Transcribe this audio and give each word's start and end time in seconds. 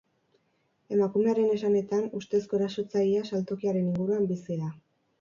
Emakumearen 0.95 1.51
esanetan, 1.57 2.03
ustezko 2.21 2.59
erasotzailea 2.63 3.31
saltokiaren 3.31 3.89
inguruan 3.93 4.31
bizi 4.37 4.63
da. 4.67 4.77